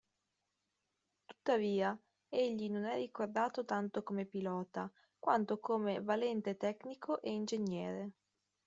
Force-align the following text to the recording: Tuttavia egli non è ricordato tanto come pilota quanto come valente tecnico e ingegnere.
Tuttavia 1.27 1.95
egli 2.27 2.71
non 2.71 2.85
è 2.85 2.95
ricordato 2.95 3.65
tanto 3.65 4.01
come 4.01 4.25
pilota 4.25 4.91
quanto 5.19 5.59
come 5.59 6.01
valente 6.01 6.57
tecnico 6.57 7.21
e 7.21 7.29
ingegnere. 7.29 8.11